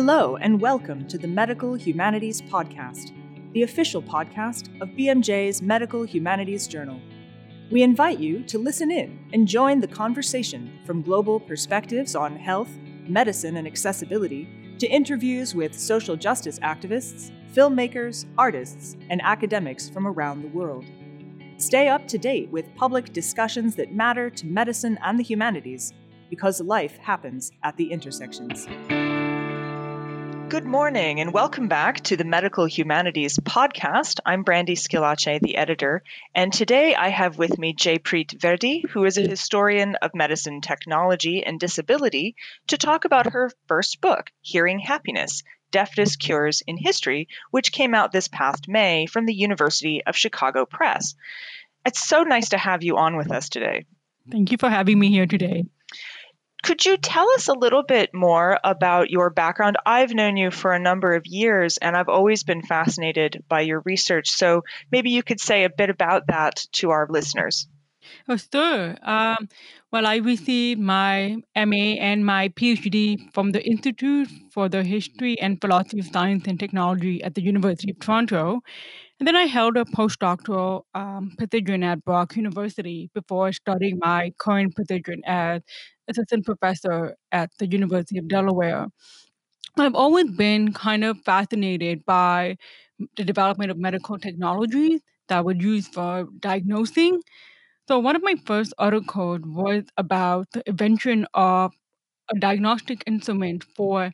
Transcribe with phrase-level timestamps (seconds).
[0.00, 3.10] Hello, and welcome to the Medical Humanities Podcast,
[3.52, 7.00] the official podcast of BMJ's Medical Humanities Journal.
[7.72, 12.70] We invite you to listen in and join the conversation from global perspectives on health,
[13.08, 20.42] medicine, and accessibility to interviews with social justice activists, filmmakers, artists, and academics from around
[20.42, 20.84] the world.
[21.56, 25.92] Stay up to date with public discussions that matter to medicine and the humanities
[26.30, 28.68] because life happens at the intersections.
[30.48, 34.18] Good morning and welcome back to the Medical Humanities podcast.
[34.24, 36.02] I'm Brandy Schillace, the editor,
[36.34, 41.44] and today I have with me Jaipreet Virdi, who is a historian of medicine technology
[41.44, 42.34] and disability,
[42.68, 48.10] to talk about her first book, Hearing Happiness Deafness Cures in History, which came out
[48.10, 51.14] this past May from the University of Chicago Press.
[51.84, 53.84] It's so nice to have you on with us today.
[54.30, 55.66] Thank you for having me here today.
[56.62, 59.76] Could you tell us a little bit more about your background?
[59.86, 63.82] I've known you for a number of years and I've always been fascinated by your
[63.84, 64.30] research.
[64.30, 67.68] So maybe you could say a bit about that to our listeners.
[68.28, 68.96] Oh, sure.
[69.02, 69.48] Um,
[69.90, 75.60] well, I received my MA and my PhD from the Institute for the History and
[75.60, 78.60] Philosophy of Science and Technology at the University of Toronto.
[79.18, 84.76] And then I held a postdoctoral um, position at Brock University before starting my current
[84.76, 85.62] position as
[86.08, 88.86] assistant professor at the University of Delaware.
[89.78, 92.56] I've always been kind of fascinated by
[93.16, 97.20] the development of medical technologies that were used for diagnosing.
[97.88, 101.72] So, one of my first articles was about the invention of
[102.34, 104.12] a diagnostic instrument for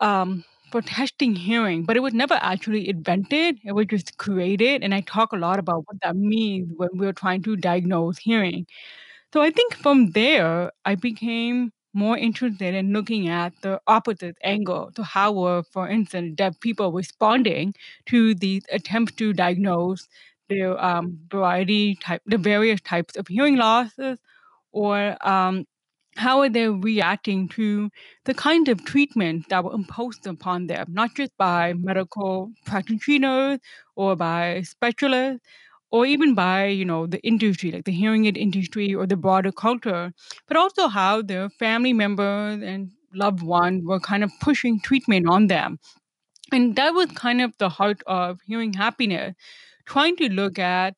[0.00, 3.58] um, for testing hearing, but it was never actually invented.
[3.64, 7.12] It was just created, and I talk a lot about what that means when we're
[7.12, 8.66] trying to diagnose hearing.
[9.32, 14.92] So I think from there, I became more interested in looking at the opposite angle.
[14.96, 17.74] So how were, for instance, deaf people responding
[18.06, 20.08] to these attempts to diagnose
[20.48, 24.18] the um, variety type, the various types of hearing losses,
[24.72, 25.66] or um,
[26.16, 27.90] how are they reacting to
[28.24, 33.58] the kind of treatment that were imposed upon them, not just by medical practitioners
[33.96, 35.40] or by specialists,
[35.90, 39.52] or even by you know the industry like the hearing aid industry or the broader
[39.52, 40.12] culture
[40.48, 45.46] but also how their family members and loved ones were kind of pushing treatment on
[45.48, 45.78] them.
[46.52, 49.34] And that was kind of the heart of hearing happiness
[49.86, 50.94] trying to look at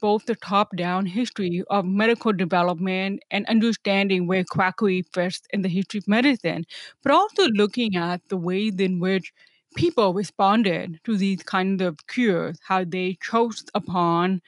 [0.00, 5.68] both the top down history of medical development and understanding where quackery fits in the
[5.68, 6.64] history of medicine,
[7.02, 9.32] but also looking at the ways in which
[9.76, 14.40] people responded to these kinds of cures, how they chose upon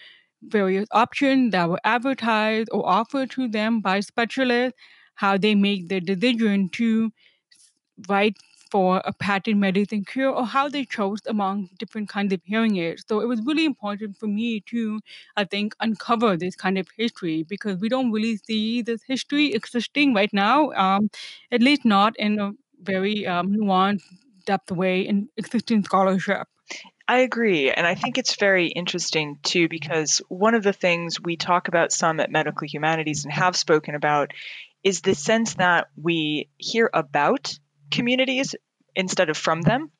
[0.42, 4.78] various options that were advertised or offered to them by specialists,
[5.14, 7.10] how they make the decision to
[8.08, 8.36] write
[8.70, 13.04] for a patent medicine cure or how they chose among different kinds of hearing aids.
[13.08, 15.00] So it was really important for me to,
[15.36, 20.14] I think, uncover this kind of history because we don't really see this history existing
[20.14, 21.10] right now, um,
[21.50, 24.02] at least not in a very um, nuanced
[24.46, 26.46] depth way in existing scholarship.
[27.06, 27.72] I agree.
[27.72, 31.90] And I think it's very interesting too, because one of the things we talk about
[31.90, 34.32] some at Medical Humanities and have spoken about
[34.84, 37.58] is the sense that we hear about
[37.90, 38.54] communities
[38.94, 39.90] instead of from them.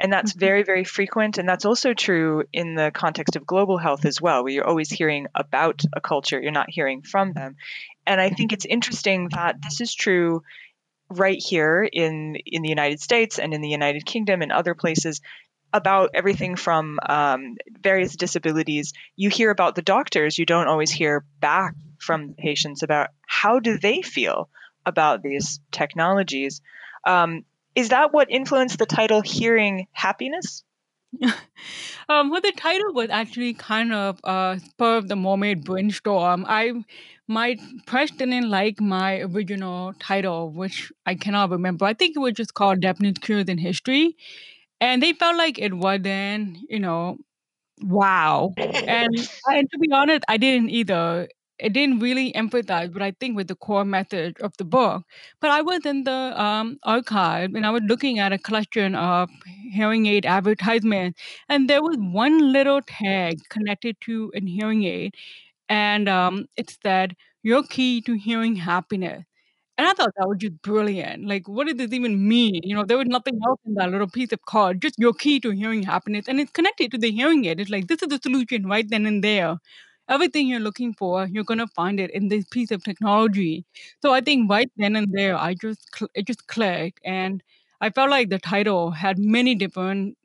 [0.00, 0.40] And that's mm-hmm.
[0.40, 1.38] very, very frequent.
[1.38, 4.90] And that's also true in the context of global health as well, where you're always
[4.90, 7.56] hearing about a culture, you're not hearing from them.
[8.06, 10.42] And I think it's interesting that this is true
[11.10, 15.20] right here in in the United States and in the United Kingdom and other places
[15.72, 18.92] about everything from um, various disabilities.
[19.16, 20.38] You hear about the doctors.
[20.38, 24.48] You don't always hear back from patients about how do they feel
[24.84, 26.60] about these technologies.
[27.06, 27.44] Um,
[27.74, 30.64] is that what influenced the title "Hearing Happiness"?
[32.08, 36.44] um, well, the title was actually kind of uh, spur of the moment brainstorm.
[36.48, 36.72] I
[37.26, 37.56] my
[37.86, 41.84] press didn't like my original title, which I cannot remember.
[41.84, 44.16] I think it was just called Deafness Cures in History.
[44.80, 47.18] And they felt like it wasn't, you know,
[47.82, 48.54] wow.
[48.56, 49.08] And,
[49.46, 51.28] and to be honest, I didn't either.
[51.60, 55.04] It didn't really empathize, but I think with the core message of the book.
[55.40, 59.28] But I was in the um, archive and I was looking at a collection of
[59.72, 65.14] hearing aid advertisements, and there was one little tag connected to a hearing aid
[65.68, 69.24] and um, it said your key to hearing happiness.
[69.78, 71.26] And I thought that was just brilliant.
[71.26, 72.60] Like, what did this even mean?
[72.64, 75.40] You know, there was nothing else in that little piece of card, just your key
[75.40, 76.26] to hearing happiness.
[76.28, 77.60] And it's connected to the hearing aid.
[77.60, 79.56] It's like, this is the solution right then and there.
[80.10, 83.64] Everything you're looking for, you're going to find it in this piece of technology.
[84.02, 87.00] So I think right then and there, I just, it just clicked.
[87.04, 87.42] And
[87.80, 90.18] I felt like the title had many different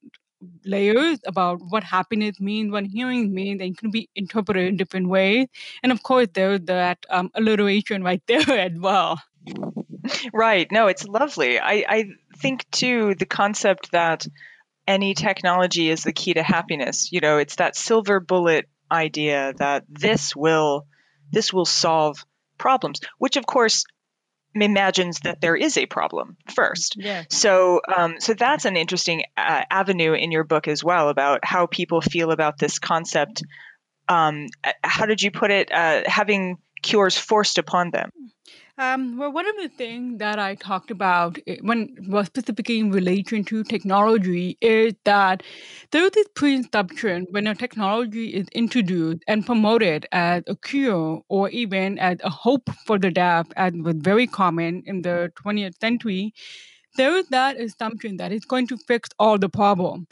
[0.66, 5.48] layers about what happiness means, what hearing means, and can be interpreted in different ways.
[5.84, 9.22] And of course, there's that um, alliteration right there as well.
[10.34, 10.72] Right.
[10.72, 11.60] No, it's lovely.
[11.60, 12.06] I, I
[12.38, 14.28] think too the concept that
[14.88, 17.12] any technology is the key to happiness.
[17.12, 20.88] You know, it's that silver bullet idea that this will
[21.32, 22.24] this will solve
[22.58, 23.86] problems, which of course
[24.54, 26.96] imagines that there is a problem first.
[26.98, 27.24] Yeah.
[27.30, 31.66] So, um, so that's an interesting uh, avenue in your book as well about how
[31.66, 33.44] people feel about this concept.
[34.08, 35.72] Um, uh, how did you put it?
[35.72, 38.12] Uh, having cures forced upon them.
[38.78, 42.92] Um, well, one of the things that I talked about eh, when was specifically in
[42.92, 45.44] relation to technology is that
[45.92, 51.50] there is this presumption when a technology is introduced and promoted as a cure or
[51.52, 56.34] even as a hope for the deaf, as was very common in the 20th century,
[56.98, 60.06] there is that assumption that it's going to fix all the problem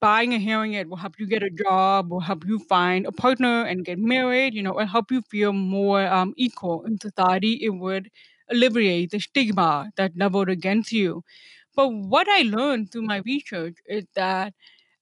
[0.00, 3.12] buying a hearing aid will help you get a job, will help you find a
[3.12, 7.54] partner and get married, you know, and help you feel more um, equal in society.
[7.62, 8.10] It would
[8.50, 11.22] alleviate the stigma that leveled against you.
[11.76, 14.54] But what I learned through my research is that,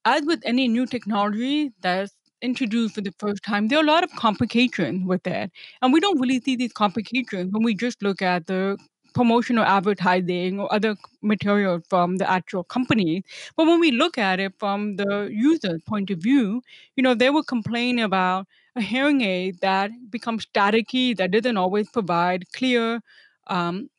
[0.04, 4.04] as with any new technology that's introduced for the first time, there are a lot
[4.04, 5.50] of complications with it.
[5.82, 8.78] And we don't really see these complications when we just look at the
[9.14, 13.25] promotional advertising or other material from the actual company.
[13.56, 16.62] But when we look at it from the user's point of view,
[16.97, 21.88] you know, they will complain about a hearing aid that becomes staticky, that doesn't always
[21.91, 23.00] provide clear,
[23.49, 23.91] um,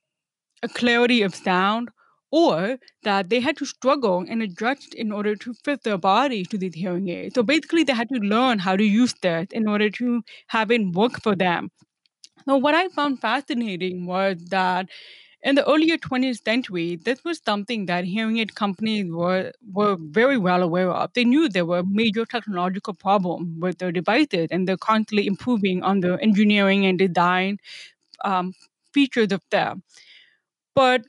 [0.64, 1.90] a clarity of sound,
[2.32, 6.58] or that they had to struggle and adjust in order to fit their body to
[6.58, 7.36] these hearing aids.
[7.36, 10.82] So basically, they had to learn how to use that in order to have it
[10.96, 11.70] work for them.
[12.46, 14.90] Now, what I found fascinating was that
[15.44, 20.38] in the earlier 20th century, this was something that hearing aid companies were, were very
[20.38, 21.12] well aware of.
[21.14, 26.00] They knew there were major technological problems with their devices, and they're constantly improving on
[26.02, 27.58] the engineering and design
[28.26, 28.54] um,
[28.94, 29.84] features of them.
[30.76, 31.06] But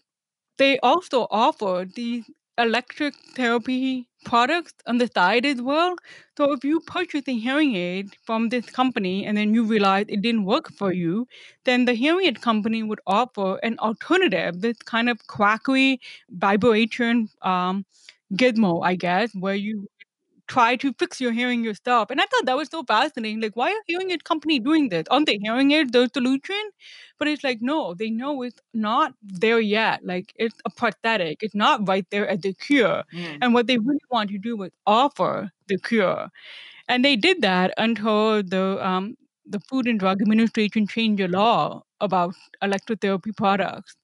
[0.59, 5.97] they also offered these electric therapy products on the side as well.
[6.37, 10.23] So if you purchase a hearing aid from this company and then you realize it
[10.23, 11.27] didn't work for you,
[11.65, 17.85] then the hearing aid company would offer an alternative, this kind of quackery vibration um,
[18.35, 19.89] gizmo, I guess, where you
[20.47, 22.11] try to fix your hearing yourself.
[22.11, 23.41] And I thought that was so fascinating.
[23.41, 25.05] Like, why are hearing aid company doing this?
[25.11, 26.71] Aren't they hearing aid the solution?
[27.19, 30.05] But it's like, no, they know it's not there yet.
[30.05, 31.43] Like, it's a prosthetic.
[31.43, 33.05] It's not right there at the cure.
[33.13, 33.39] Mm.
[33.41, 36.29] And what they really want to do is offer the cure.
[36.89, 41.83] And they did that until the um, the Food and Drug Administration changed the law
[42.01, 43.95] about electrotherapy products.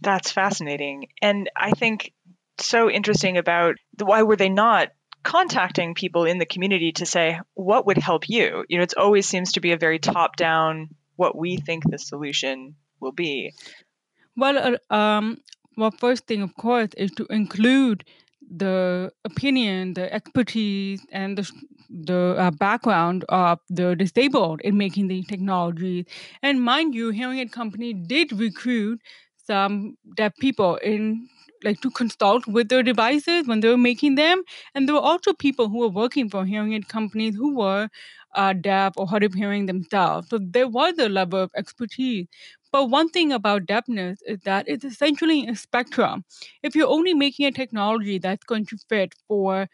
[0.00, 1.08] That's fascinating.
[1.20, 2.12] And I think
[2.58, 4.90] so interesting about why were they not
[5.22, 8.64] contacting people in the community to say what would help you?
[8.68, 11.98] You know it always seems to be a very top down what we think the
[11.98, 13.52] solution will be.
[14.36, 15.38] Well uh, um
[15.76, 18.04] well first thing of course is to include
[18.50, 21.50] the opinion the expertise and the
[21.88, 26.04] the uh, background of the disabled in making these technologies
[26.42, 29.00] and mind you hearing aid company did recruit
[29.46, 31.28] some deaf people in
[31.64, 34.42] like to consult with their devices when they were making them.
[34.74, 37.88] And there were also people who were working for hearing aid companies who were
[38.34, 40.28] uh, deaf or hard of hearing themselves.
[40.28, 42.26] So there was a level of expertise.
[42.72, 46.24] But one thing about deafness is that it's essentially a spectrum.
[46.62, 49.68] If you're only making a technology that's going to fit for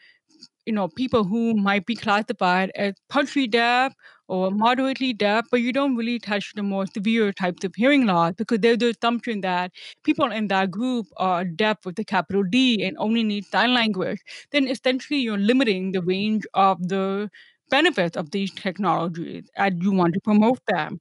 [0.66, 3.94] you know people who might be classified as partially deaf
[4.28, 8.32] or moderately deaf, but you don't really touch the more severe types of hearing loss
[8.36, 9.70] because there's the assumption that
[10.04, 14.18] people in that group are deaf with a capital D and only need sign language,
[14.50, 17.30] then essentially you're limiting the range of the
[17.70, 21.00] benefits of these technologies as you want to promote them.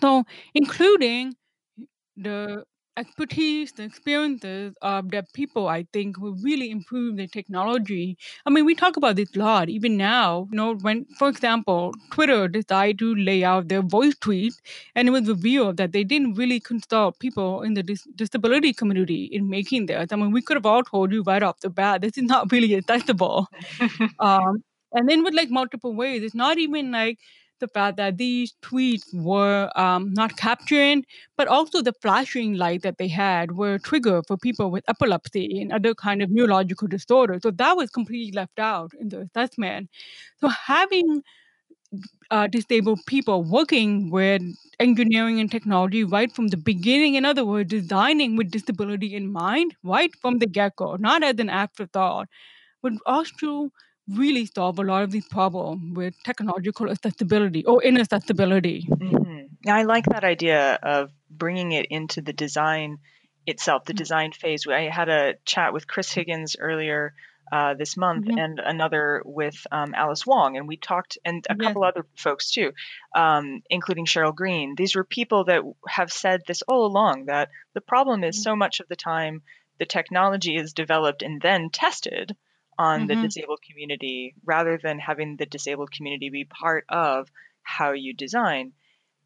[0.00, 1.34] So, including
[2.16, 2.64] the
[2.96, 8.18] expertise, the experiences of the people, I think, will really improve the technology.
[8.46, 10.48] I mean, we talk about this a lot, even now.
[10.50, 14.56] You know, when, for example, Twitter decided to lay out their voice tweets,
[14.94, 19.24] and it was revealed that they didn't really consult people in the dis- disability community
[19.24, 20.08] in making this.
[20.12, 22.50] I mean, we could have all told you right off the bat, this is not
[22.52, 23.46] really accessible.
[24.18, 27.18] um, and then with like multiple ways, it's not even like
[27.60, 31.04] the fact that these tweets were um, not capturing,
[31.36, 35.60] but also the flashing light that they had were a trigger for people with epilepsy
[35.60, 37.42] and other kind of neurological disorders.
[37.42, 39.90] So that was completely left out in the assessment.
[40.40, 41.22] So having
[42.30, 44.42] uh, disabled people working with
[44.78, 47.14] engineering and technology right from the beginning.
[47.14, 51.38] In other words, designing with disability in mind right from the get go, not as
[51.38, 52.28] an afterthought,
[52.82, 53.70] would also
[54.08, 58.86] really solve a lot of these problems with technological accessibility or inaccessibility.
[58.88, 59.68] Mm-hmm.
[59.68, 62.98] I like that idea of bringing it into the design
[63.46, 63.98] itself, the mm-hmm.
[63.98, 64.66] design phase.
[64.66, 67.14] I had a chat with Chris Higgins earlier
[67.52, 68.38] uh, this month mm-hmm.
[68.38, 70.56] and another with um, Alice Wong.
[70.56, 72.72] And we talked, and a couple other folks too,
[73.14, 74.74] um, including Cheryl Green.
[74.76, 78.42] These were people that have said this all along that the problem is mm-hmm.
[78.42, 79.42] so much of the time
[79.78, 82.36] the technology is developed and then tested
[82.80, 83.08] on mm-hmm.
[83.08, 87.28] the disabled community rather than having the disabled community be part of
[87.62, 88.72] how you design.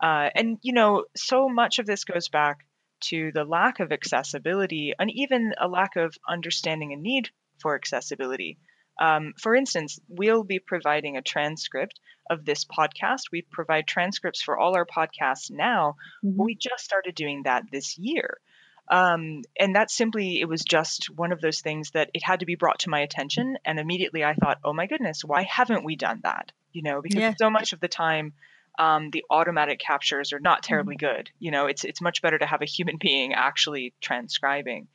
[0.02, 2.66] Uh, and, you know, so much of this goes back
[3.00, 7.30] to the lack of accessibility and even a lack of understanding a need
[7.60, 8.58] for accessibility.
[9.00, 13.30] Um, for instance, we'll be providing a transcript of this podcast.
[13.30, 15.94] We provide transcripts for all our podcasts now.
[16.24, 16.42] Mm-hmm.
[16.42, 18.38] We just started doing that this year.
[18.88, 22.46] Um, and that simply, it was just one of those things that it had to
[22.46, 23.56] be brought to my attention.
[23.64, 26.52] And immediately I thought, oh my goodness, why haven't we done that?
[26.72, 27.34] You know, because yeah.
[27.38, 28.34] so much of the time,
[28.78, 31.16] um, the automatic captures are not terribly mm-hmm.
[31.16, 31.30] good.
[31.38, 34.88] You know, it's it's much better to have a human being actually transcribing.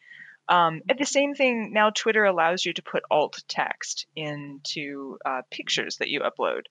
[0.47, 5.43] Um, and the same thing now, Twitter allows you to put alt text into uh,
[5.51, 6.63] pictures that you upload,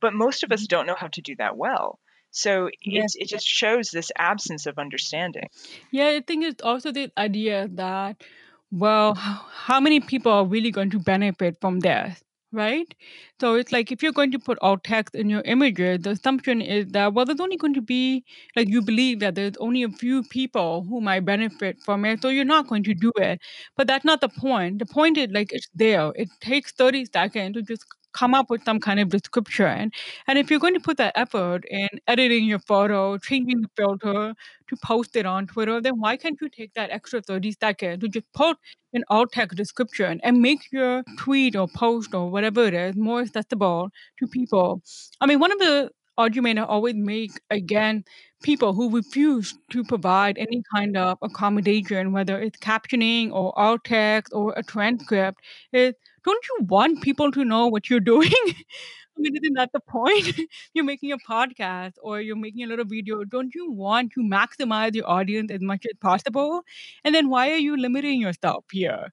[0.00, 0.76] but most of us mm-hmm.
[0.76, 1.98] don't know how to do that well.
[2.30, 3.02] So yeah.
[3.04, 5.48] it, it just shows this absence of understanding.
[5.90, 8.22] Yeah, I think it's also the idea that,
[8.70, 12.22] well, how many people are really going to benefit from this?
[12.52, 12.94] right?
[13.40, 16.60] So it's like if you're going to put alt text in your images, the assumption
[16.60, 18.24] is that, well, there's only going to be,
[18.56, 22.28] like, you believe that there's only a few people who might benefit from it, so
[22.28, 23.40] you're not going to do it.
[23.76, 24.78] But that's not the point.
[24.78, 26.12] The point is, like, it's there.
[26.16, 27.84] It takes 30 seconds to just
[28.18, 29.90] come up with some kind of description.
[30.26, 34.34] And if you're going to put that effort in editing your photo, changing the filter
[34.68, 38.08] to post it on Twitter, then why can't you take that extra 30 seconds to
[38.08, 38.56] just put
[38.92, 43.20] an alt text description and make your tweet or post or whatever it is more
[43.20, 44.82] accessible to people?
[45.20, 48.04] I mean, one of the argument I always make again
[48.42, 54.32] people who refuse to provide any kind of accommodation, whether it's captioning or alt text
[54.34, 55.40] or a transcript,
[55.72, 55.94] is
[56.24, 58.32] don't you want people to know what you're doing?
[59.16, 60.38] I mean, isn't that the point?
[60.74, 63.24] you're making a podcast or you're making a little video.
[63.24, 66.62] Don't you want to maximize your audience as much as possible?
[67.04, 69.12] And then why are you limiting yourself here?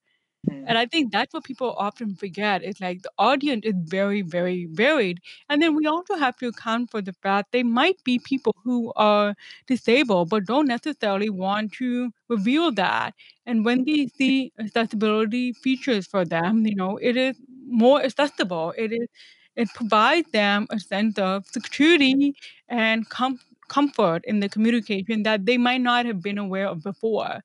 [0.50, 0.66] Mm-hmm.
[0.68, 2.64] And I think that's what people often forget.
[2.64, 5.20] It's like the audience is very, very varied.
[5.50, 8.92] And then we also have to account for the fact they might be people who
[8.96, 9.36] are
[9.68, 13.14] disabled but don't necessarily want to reveal that.
[13.46, 17.38] And when they see accessibility features for them, you know, it is
[17.68, 18.74] more accessible.
[18.78, 19.08] It is
[19.56, 22.36] it provides them a sense of security
[22.68, 27.40] and com- comfort in the communication that they might not have been aware of before.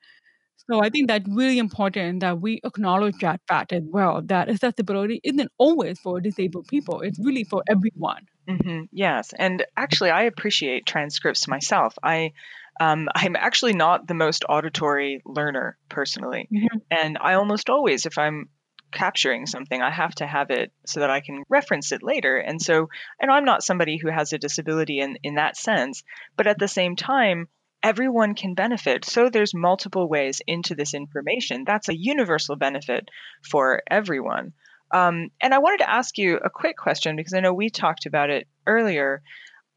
[0.71, 5.21] So I think that's really important that we acknowledge that fact as well, that accessibility
[5.25, 7.01] isn't always for disabled people.
[7.01, 8.29] It's really for everyone.
[8.49, 8.83] Mm-hmm.
[8.93, 11.99] Yes, and actually, I appreciate transcripts myself.
[12.01, 12.35] I,
[12.79, 16.79] um, I'm actually not the most auditory learner personally, mm-hmm.
[16.89, 18.49] and I almost always, if I'm
[18.93, 22.37] capturing something, I have to have it so that I can reference it later.
[22.37, 22.89] And so,
[23.21, 26.05] and I'm not somebody who has a disability in in that sense,
[26.37, 27.49] but at the same time,
[27.83, 29.05] everyone can benefit.
[29.05, 31.65] So there's multiple ways into this information.
[31.65, 33.09] That's a universal benefit
[33.49, 34.53] for everyone.
[34.93, 38.07] Um, and I wanted to ask you a quick question because I know we talked
[38.07, 39.23] about it earlier.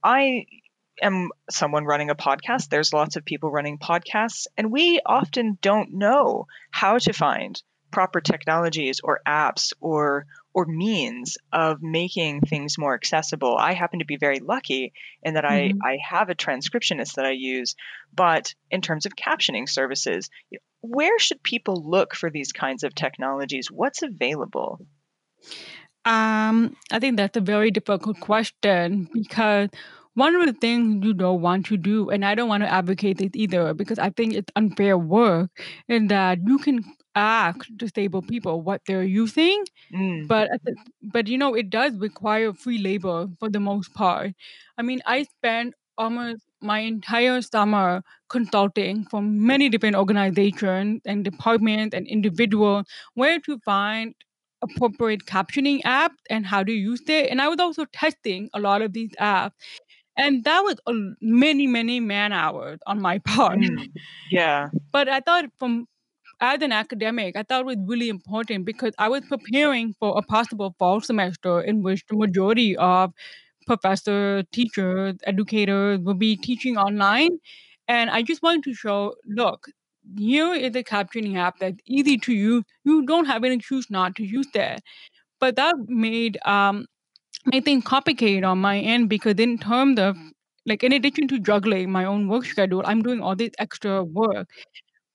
[0.04, 0.46] I
[1.02, 2.70] am someone running a podcast.
[2.70, 8.22] There's lots of people running podcasts, and we often don't know how to find proper
[8.22, 13.58] technologies or apps or or means of making things more accessible.
[13.58, 14.94] I happen to be very lucky
[15.24, 15.80] in that mm-hmm.
[15.84, 17.76] I, I have a transcriptionist that I use,
[18.14, 20.30] but in terms of captioning services,
[20.82, 23.72] where should people look for these kinds of technologies?
[23.72, 24.86] What's available?
[26.06, 29.70] Um, I think that's a very difficult question because
[30.16, 33.18] one of the things you don't want to do, and I don't want to advocate
[33.18, 35.50] this either because I think it's unfair work,
[35.88, 36.84] in that you can
[37.16, 40.28] ask disabled people what they're using, Mm.
[40.28, 40.50] but
[41.02, 44.34] but you know it does require free labor for the most part.
[44.78, 51.94] I mean, I spent almost my entire summer consulting for many different organizations and departments
[51.96, 54.16] and individuals where to find
[54.64, 57.30] appropriate captioning apps and how to use it.
[57.30, 59.52] And I was also testing a lot of these apps.
[60.18, 63.60] And that was a, many, many man hours on my part.
[63.60, 63.90] Mm.
[64.32, 64.70] Yeah.
[64.92, 65.88] but I thought from
[66.42, 70.22] as an academic, I thought it was really important because I was preparing for a
[70.22, 73.14] possible fall semester in which the majority of
[73.68, 77.40] professors, teachers, educators will be teaching online.
[77.88, 79.68] And I just wanted to show look,
[80.18, 82.64] here is a captioning app that's easy to use.
[82.84, 84.82] You don't have any excuse not to use that.
[85.40, 86.86] But that made um,
[87.46, 90.18] made things complicated on my end because in terms of
[90.66, 94.50] like in addition to juggling my own work schedule, I'm doing all this extra work.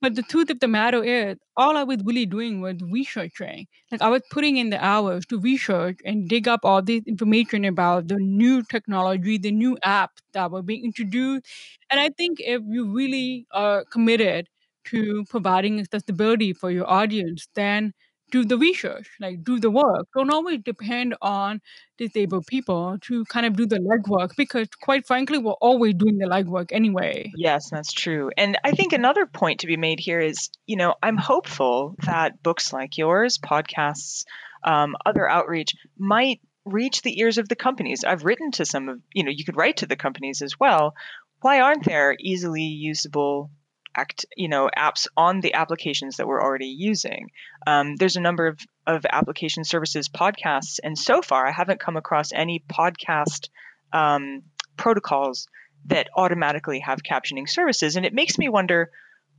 [0.00, 3.67] But the truth of the matter is, all I was really doing was researching.
[3.90, 7.64] Like I was putting in the hours to research and dig up all this information
[7.64, 11.47] about the new technology, the new apps that were being introduced.
[11.90, 14.49] And I think if you really are committed
[14.87, 17.93] to providing accessibility for your audience, then
[18.30, 20.06] do the research, like do the work.
[20.14, 21.61] Don't always depend on
[21.97, 26.26] disabled people to kind of do the legwork because, quite frankly, we're always doing the
[26.26, 27.32] legwork anyway.
[27.37, 28.30] Yes, that's true.
[28.37, 32.42] And I think another point to be made here is, you know, I'm hopeful that
[32.42, 34.25] books like yours, podcasts,
[34.64, 38.04] um, other outreach might reach the ears of the companies.
[38.04, 40.94] I've written to some of, you know, you could write to the companies as well.
[41.40, 43.50] Why aren't there easily usable
[43.97, 47.30] act, you know, apps on the applications that we're already using.
[47.66, 51.97] Um, there's a number of, of application services podcasts, and so far I haven't come
[51.97, 53.49] across any podcast
[53.92, 54.42] um,
[54.76, 55.47] protocols
[55.87, 58.90] that automatically have captioning services, and it makes me wonder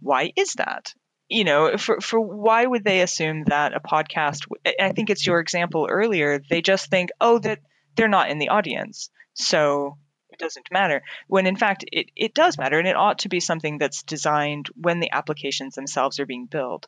[0.01, 0.93] why is that?
[1.27, 4.45] You know, for for why would they assume that a podcast?
[4.79, 6.41] I think it's your example earlier.
[6.49, 7.59] They just think, oh, that
[7.95, 9.97] they're not in the audience, so
[10.39, 13.77] doesn't matter when in fact it, it does matter and it ought to be something
[13.77, 16.87] that's designed when the applications themselves are being built.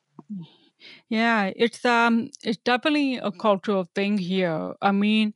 [1.10, 4.74] Yeah it's um it's definitely a cultural thing here.
[4.82, 5.34] I mean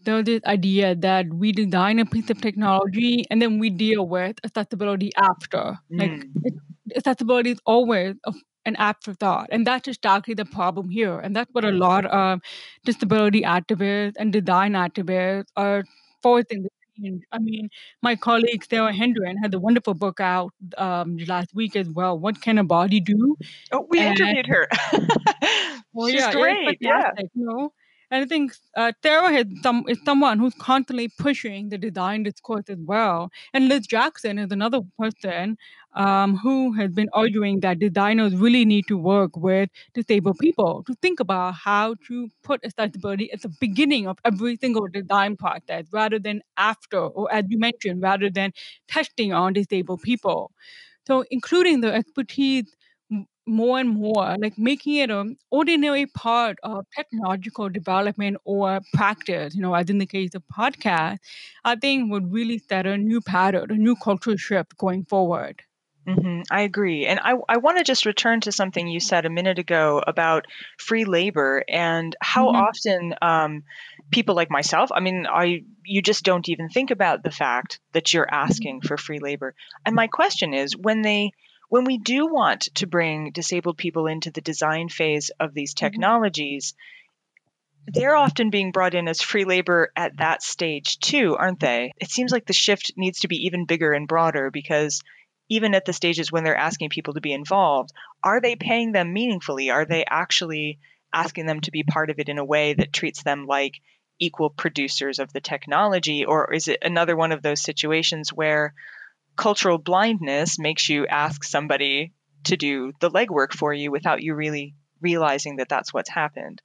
[0.00, 4.36] there's this idea that we design a piece of technology and then we deal with
[4.44, 5.78] accessibility after.
[5.92, 5.98] Mm.
[5.98, 6.54] like it,
[6.94, 8.32] accessibility is always a,
[8.64, 12.40] an afterthought and that's exactly the problem here and that's what a lot of
[12.84, 15.84] disability activists and design activists are
[16.22, 16.66] forcing
[17.00, 17.22] change.
[17.32, 17.68] I mean,
[18.02, 22.18] my colleague Sarah Hendren had a wonderful book out um, last week as well.
[22.18, 23.36] What can a body do?
[23.72, 24.68] Oh, we and, interviewed her.
[25.92, 26.78] well, She's yeah, great.
[26.80, 27.10] Yeah.
[27.18, 27.72] You know?
[28.16, 32.64] And I think uh, Sarah is, some, is someone who's constantly pushing the design discourse
[32.70, 33.30] as well.
[33.52, 35.58] And Liz Jackson is another person
[35.94, 40.94] um, who has been arguing that designers really need to work with disabled people to
[41.02, 46.18] think about how to put accessibility at the beginning of every single design process rather
[46.18, 48.50] than after, or as you mentioned, rather than
[48.88, 50.52] testing on disabled people.
[51.06, 52.74] So, including the expertise
[53.46, 59.62] more and more, like making it an ordinary part of technological development or practice, you
[59.62, 61.18] know, as in the case of podcast,
[61.64, 65.62] I think would really set a new pattern, a new cultural shift going forward.
[66.06, 66.42] Mm-hmm.
[66.50, 67.06] I agree.
[67.06, 70.46] And I, I want to just return to something you said a minute ago about
[70.78, 72.56] free labor and how mm-hmm.
[72.56, 73.64] often um,
[74.12, 78.14] people like myself, I mean, I you just don't even think about the fact that
[78.14, 79.54] you're asking for free labor.
[79.84, 81.32] And my question is when they
[81.68, 85.86] when we do want to bring disabled people into the design phase of these mm-hmm.
[85.86, 86.74] technologies,
[87.86, 91.92] they're often being brought in as free labor at that stage too, aren't they?
[92.00, 95.02] It seems like the shift needs to be even bigger and broader because
[95.48, 97.92] even at the stages when they're asking people to be involved,
[98.24, 99.70] are they paying them meaningfully?
[99.70, 100.80] Are they actually
[101.12, 103.80] asking them to be part of it in a way that treats them like
[104.18, 106.24] equal producers of the technology?
[106.24, 108.74] Or is it another one of those situations where
[109.36, 112.12] cultural blindness makes you ask somebody
[112.44, 116.62] to do the legwork for you without you really realizing that that's what's happened.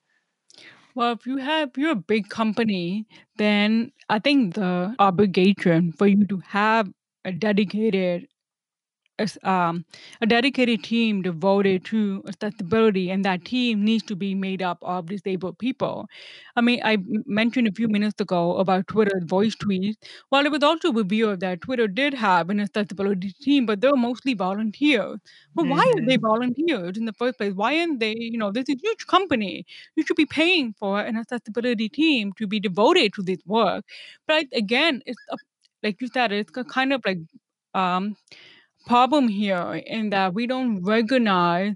[0.94, 3.08] Well, if you have you're a big company,
[3.38, 6.90] then I think the obligation for you to have
[7.24, 8.28] a dedicated
[9.44, 9.86] um,
[10.22, 15.08] a dedicated team devoted to accessibility, and that team needs to be made up of
[15.08, 16.08] disabled people.
[16.56, 19.96] I mean, I mentioned a few minutes ago about Twitter's voice tweets.
[20.30, 23.96] While it was also a revealed that Twitter did have an accessibility team, but they're
[23.96, 25.20] mostly volunteers.
[25.54, 26.26] But why are they mm-hmm.
[26.28, 27.54] volunteers in the first place?
[27.54, 29.66] Why aren't they, you know, this is a huge company.
[29.96, 33.86] You should be paying for an accessibility team to be devoted to this work.
[34.28, 35.38] But again, it's a,
[35.84, 37.20] like you said, it's kind of like
[37.74, 38.16] um,
[38.86, 41.76] problem here in that we don't recognize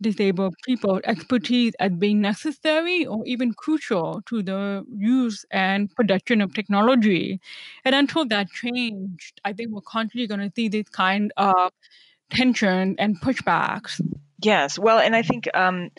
[0.00, 6.52] disabled people expertise as being necessary or even crucial to the use and production of
[6.52, 7.40] technology.
[7.84, 11.72] And until that changed, I think we're constantly going to see this kind of
[12.30, 14.00] tension and pushbacks.
[14.42, 15.90] Yes, well, and I think um,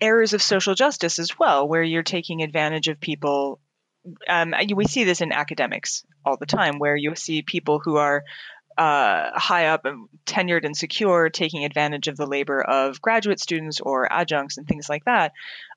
[0.00, 3.60] errors of social justice as well, where you're taking advantage of people.
[4.26, 8.24] Um, we see this in academics all the time, where you see people who are
[8.78, 13.80] uh, high up and tenured and secure, taking advantage of the labor of graduate students
[13.80, 15.32] or adjuncts and things like that.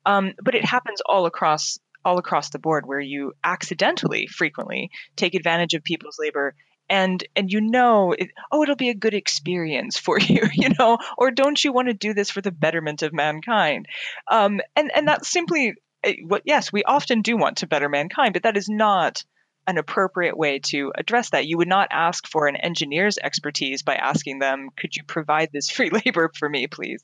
[0.05, 5.35] Um, but it happens all across all across the board where you accidentally frequently take
[5.35, 6.55] advantage of people's labor
[6.89, 10.97] and and you know it, oh it'll be a good experience for you you know
[11.17, 13.87] or don't you want to do this for the betterment of mankind
[14.27, 18.33] um, and and that's simply eh, what yes we often do want to better mankind
[18.33, 19.23] but that is not
[19.67, 23.95] an appropriate way to address that you would not ask for an engineer's expertise by
[23.95, 27.03] asking them could you provide this free labor for me please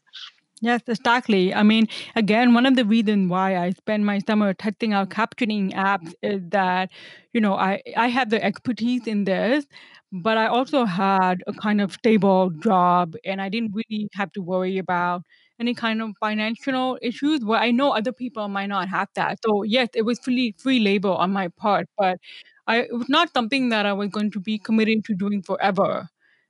[0.60, 1.54] Yes, exactly.
[1.54, 5.72] I mean, again, one of the reasons why I spend my summer testing out captioning
[5.74, 6.90] apps is that,
[7.32, 9.66] you know, I, I have the expertise in this,
[10.12, 14.42] but I also had a kind of stable job and I didn't really have to
[14.42, 15.22] worry about
[15.60, 19.40] any kind of financial issues where I know other people might not have that.
[19.46, 22.20] So yes, it was free free labor on my part, but
[22.68, 26.10] I, it was not something that I was going to be committed to doing forever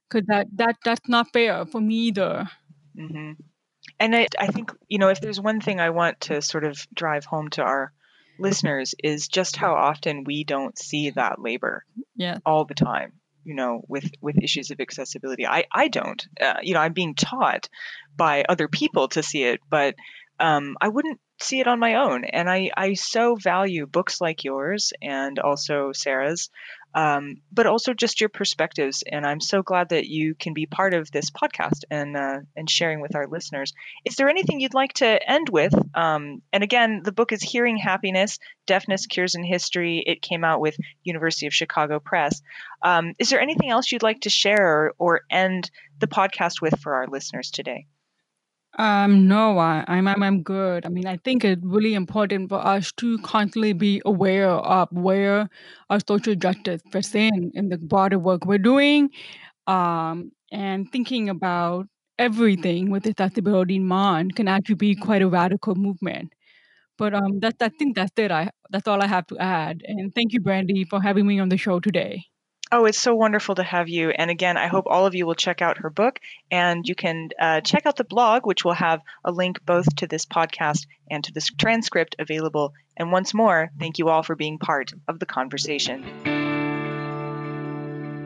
[0.09, 2.47] because that, that that's not fair for me either.
[2.95, 3.33] hmm
[3.99, 6.87] And I, I think, you know, if there's one thing I want to sort of
[6.93, 7.93] drive home to our
[8.39, 12.39] listeners is just how often we don't see that labor Yeah.
[12.45, 13.13] all the time
[13.47, 15.47] you know with with issues of accessibility.
[15.47, 16.23] I i don't.
[16.39, 17.69] Uh, you know i'm being taught
[18.15, 19.95] by other people to see it but
[20.39, 24.43] um, i wouldn't see it on my own and i i so value books like
[24.43, 26.49] yours and also sarah's
[26.95, 30.93] um, but also just your perspectives and i'm so glad that you can be part
[30.93, 33.73] of this podcast and uh, and sharing with our listeners.
[34.05, 35.73] Is there anything you'd like to end with?
[35.95, 40.03] Um, and again the book is hearing happiness deafness cures in history.
[40.05, 42.41] It came out with university of chicago press.
[42.81, 45.69] Um, is there anything else you'd like to share or, or end
[45.99, 47.85] the podcast with for our listeners today
[48.77, 50.85] Um, no, I, I'm, I'm I'm good.
[50.85, 55.49] I mean, I think it's really important for us to constantly be aware of where
[55.89, 59.09] our social justice fits in in the broader work we're doing,
[59.67, 61.87] um, and thinking about
[62.19, 66.33] everything with accessibility in mind can actually be quite a radical movement.
[66.97, 68.31] But um, that I think that's it.
[68.31, 69.83] I that's all I have to add.
[69.87, 72.25] And thank you, Brandy, for having me on the show today.
[72.69, 74.09] Oh, it's so wonderful to have you.
[74.09, 76.19] And again, I hope all of you will check out her book
[76.51, 80.07] and you can uh, check out the blog, which will have a link both to
[80.07, 82.73] this podcast and to this transcript available.
[82.97, 86.03] And once more, thank you all for being part of the conversation.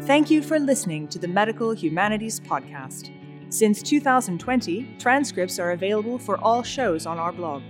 [0.05, 3.11] Thank you for listening to the Medical Humanities Podcast.
[3.53, 7.61] Since 2020, transcripts are available for all shows on our blog.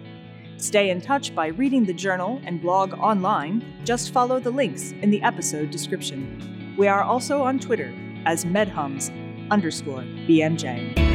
[0.56, 3.66] Stay in touch by reading the journal and blog online.
[3.84, 6.61] Just follow the links in the episode description.
[6.78, 7.94] We are also on Twitter
[8.26, 9.12] as medhums
[9.50, 11.11] underscore BMJ.